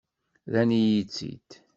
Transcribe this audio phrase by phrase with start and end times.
[0.51, 1.49] Rran-iyi-tt-id.